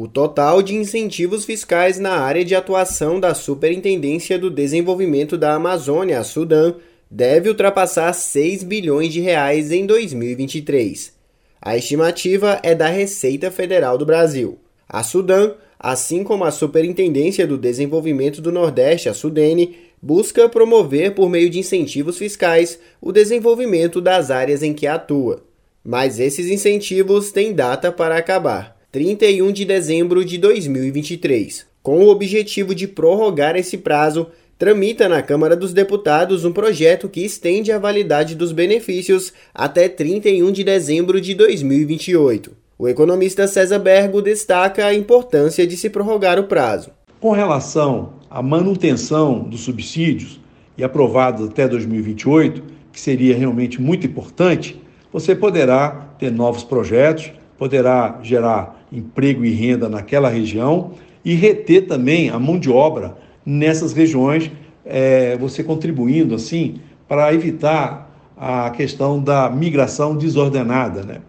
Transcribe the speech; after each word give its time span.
O 0.00 0.06
total 0.06 0.62
de 0.62 0.76
incentivos 0.76 1.44
fiscais 1.44 1.98
na 1.98 2.20
área 2.20 2.44
de 2.44 2.54
atuação 2.54 3.18
da 3.18 3.34
Superintendência 3.34 4.38
do 4.38 4.48
Desenvolvimento 4.48 5.36
da 5.36 5.54
Amazônia, 5.56 6.22
Sudã, 6.22 6.76
deve 7.10 7.48
ultrapassar 7.48 8.12
6 8.12 8.62
bilhões 8.62 9.12
de 9.12 9.18
reais 9.18 9.72
em 9.72 9.84
2023. 9.86 11.12
A 11.60 11.76
estimativa 11.76 12.60
é 12.62 12.76
da 12.76 12.86
Receita 12.86 13.50
Federal 13.50 13.98
do 13.98 14.06
Brasil. 14.06 14.60
A 14.88 15.02
Sudã, 15.02 15.54
assim 15.76 16.22
como 16.22 16.44
a 16.44 16.52
Superintendência 16.52 17.44
do 17.44 17.58
Desenvolvimento 17.58 18.40
do 18.40 18.52
Nordeste, 18.52 19.08
a 19.08 19.14
Sudene, 19.14 19.78
busca 20.00 20.48
promover 20.48 21.12
por 21.16 21.28
meio 21.28 21.50
de 21.50 21.58
incentivos 21.58 22.18
fiscais 22.18 22.78
o 23.00 23.10
desenvolvimento 23.10 24.00
das 24.00 24.30
áreas 24.30 24.62
em 24.62 24.72
que 24.72 24.86
atua. 24.86 25.42
Mas 25.82 26.20
esses 26.20 26.46
incentivos 26.46 27.32
têm 27.32 27.52
data 27.52 27.90
para 27.90 28.16
acabar. 28.16 28.77
31 28.98 29.52
de 29.52 29.64
dezembro 29.64 30.24
de 30.24 30.38
2023. 30.38 31.66
Com 31.84 32.00
o 32.00 32.08
objetivo 32.08 32.74
de 32.74 32.88
prorrogar 32.88 33.54
esse 33.54 33.78
prazo, 33.78 34.26
tramita 34.58 35.08
na 35.08 35.22
Câmara 35.22 35.54
dos 35.54 35.72
Deputados 35.72 36.44
um 36.44 36.50
projeto 36.50 37.08
que 37.08 37.24
estende 37.24 37.70
a 37.70 37.78
validade 37.78 38.34
dos 38.34 38.50
benefícios 38.50 39.32
até 39.54 39.88
31 39.88 40.50
de 40.50 40.64
dezembro 40.64 41.20
de 41.20 41.32
2028. 41.32 42.50
O 42.76 42.88
economista 42.88 43.46
César 43.46 43.78
Bergo 43.78 44.20
destaca 44.20 44.86
a 44.86 44.92
importância 44.92 45.64
de 45.64 45.76
se 45.76 45.88
prorrogar 45.88 46.40
o 46.40 46.48
prazo. 46.48 46.90
Com 47.20 47.30
relação 47.30 48.14
à 48.28 48.42
manutenção 48.42 49.44
dos 49.44 49.60
subsídios 49.60 50.40
e 50.76 50.82
aprovados 50.82 51.48
até 51.48 51.68
2028, 51.68 52.64
que 52.92 53.00
seria 53.00 53.36
realmente 53.36 53.80
muito 53.80 54.08
importante, 54.08 54.82
você 55.12 55.36
poderá 55.36 56.08
ter 56.18 56.32
novos 56.32 56.64
projetos, 56.64 57.37
poderá 57.58 58.20
gerar 58.22 58.86
emprego 58.90 59.44
e 59.44 59.50
renda 59.50 59.88
naquela 59.88 60.28
região 60.28 60.92
e 61.24 61.34
reter 61.34 61.86
também 61.86 62.30
a 62.30 62.38
mão 62.38 62.58
de 62.58 62.70
obra 62.70 63.18
nessas 63.44 63.92
regiões, 63.92 64.50
é, 64.84 65.36
você 65.36 65.64
contribuindo 65.64 66.34
assim 66.34 66.76
para 67.08 67.34
evitar 67.34 68.08
a 68.36 68.70
questão 68.70 69.20
da 69.20 69.50
migração 69.50 70.16
desordenada, 70.16 71.02
né? 71.02 71.20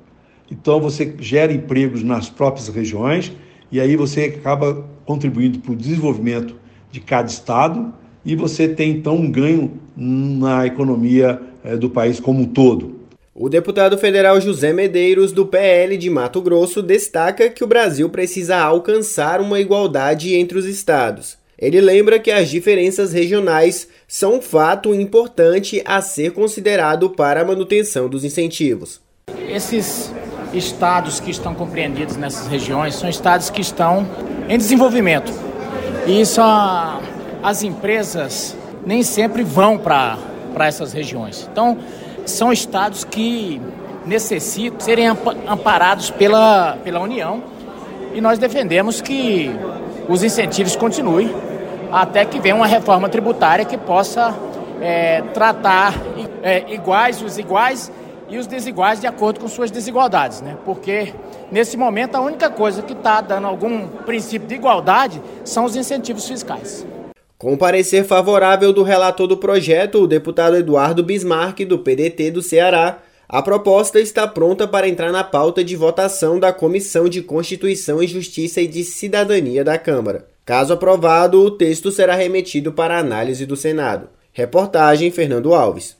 Então 0.51 0.79
você 0.79 1.15
gera 1.19 1.51
empregos 1.51 2.03
nas 2.03 2.29
próprias 2.29 2.67
regiões 2.67 3.31
e 3.71 3.79
aí 3.79 3.95
você 3.95 4.25
acaba 4.25 4.85
contribuindo 5.05 5.59
para 5.59 5.71
o 5.71 5.75
desenvolvimento 5.75 6.55
de 6.91 6.99
cada 6.99 7.27
estado 7.27 7.93
e 8.23 8.35
você 8.35 8.67
tem 8.67 8.91
então 8.91 9.15
um 9.15 9.31
ganho 9.31 9.71
na 9.95 10.65
economia 10.65 11.41
é, 11.63 11.75
do 11.75 11.89
país 11.89 12.19
como 12.19 12.41
um 12.41 12.45
todo. 12.45 12.98
O 13.41 13.47
deputado 13.47 13.97
federal 13.97 14.41
José 14.41 14.73
Medeiros, 14.73 15.31
do 15.31 15.45
PL 15.45 15.95
de 15.95 16.09
Mato 16.09 16.41
Grosso, 16.41 16.83
destaca 16.83 17.47
que 17.47 17.63
o 17.63 17.67
Brasil 17.67 18.09
precisa 18.09 18.57
alcançar 18.57 19.39
uma 19.39 19.61
igualdade 19.61 20.35
entre 20.35 20.57
os 20.57 20.65
estados. 20.65 21.37
Ele 21.57 21.79
lembra 21.79 22.19
que 22.19 22.31
as 22.31 22.49
diferenças 22.49 23.13
regionais 23.13 23.87
são 24.05 24.35
um 24.35 24.41
fato 24.41 24.93
importante 24.93 25.81
a 25.85 26.01
ser 26.01 26.33
considerado 26.33 27.11
para 27.11 27.39
a 27.39 27.45
manutenção 27.45 28.09
dos 28.09 28.25
incentivos. 28.25 28.99
Esses 29.47 30.13
estados 30.53 31.21
que 31.21 31.31
estão 31.31 31.55
compreendidos 31.55 32.17
nessas 32.17 32.45
regiões 32.45 32.95
são 32.95 33.09
estados 33.09 33.49
que 33.49 33.61
estão 33.61 34.05
em 34.49 34.57
desenvolvimento. 34.57 35.31
E 36.05 36.19
isso, 36.19 36.41
as 37.41 37.63
empresas 37.63 38.53
nem 38.85 39.01
sempre 39.01 39.43
vão 39.43 39.77
para 39.77 40.17
essas 40.59 40.91
regiões. 40.91 41.47
Então, 41.49 41.77
são 42.29 42.51
estados 42.51 43.03
que 43.03 43.61
necessitam 44.05 44.79
serem 44.79 45.07
amparados 45.07 46.09
pela, 46.09 46.77
pela 46.83 46.99
União 46.99 47.43
e 48.13 48.21
nós 48.21 48.39
defendemos 48.39 49.01
que 49.01 49.51
os 50.07 50.23
incentivos 50.23 50.75
continuem 50.75 51.33
até 51.91 52.25
que 52.25 52.39
venha 52.39 52.55
uma 52.55 52.67
reforma 52.67 53.09
tributária 53.09 53.65
que 53.65 53.77
possa 53.77 54.35
é, 54.81 55.21
tratar 55.33 55.93
é, 56.41 56.73
iguais 56.73 57.21
os 57.21 57.37
iguais 57.37 57.91
e 58.29 58.37
os 58.37 58.45
desiguais 58.45 58.99
de 58.99 59.07
acordo 59.07 59.39
com 59.39 59.47
suas 59.47 59.71
desigualdades, 59.71 60.41
né? 60.41 60.55
Porque 60.63 61.13
nesse 61.51 61.75
momento 61.75 62.15
a 62.15 62.21
única 62.21 62.49
coisa 62.49 62.81
que 62.83 62.93
está 62.93 63.21
dando 63.21 63.47
algum 63.47 63.87
princípio 63.87 64.47
de 64.47 64.53
igualdade 64.53 65.21
são 65.43 65.65
os 65.65 65.75
incentivos 65.75 66.27
fiscais. 66.27 66.85
Com 67.39 67.55
parecer 67.55 68.03
favorável 68.03 68.73
do 68.73 68.83
relator 68.83 69.25
do 69.25 69.37
projeto, 69.37 69.99
o 69.99 70.07
deputado 70.07 70.57
Eduardo 70.57 71.01
Bismarck, 71.01 71.61
do 71.61 71.79
PDT 71.79 72.31
do 72.31 72.41
Ceará, 72.41 73.01
a 73.29 73.41
proposta 73.41 73.97
está 73.97 74.27
pronta 74.27 74.67
para 74.67 74.89
entrar 74.89 75.09
na 75.09 75.23
pauta 75.23 75.63
de 75.63 75.73
votação 75.73 76.37
da 76.37 76.51
Comissão 76.51 77.07
de 77.07 77.21
Constituição 77.21 78.03
e 78.03 78.07
Justiça 78.07 78.59
e 78.59 78.67
de 78.67 78.83
Cidadania 78.83 79.63
da 79.63 79.77
Câmara. 79.77 80.27
Caso 80.43 80.73
aprovado, 80.73 81.39
o 81.39 81.49
texto 81.49 81.93
será 81.93 82.13
remetido 82.13 82.73
para 82.73 82.99
análise 82.99 83.45
do 83.45 83.55
Senado. 83.55 84.09
Reportagem 84.33 85.09
Fernando 85.09 85.53
Alves. 85.53 85.95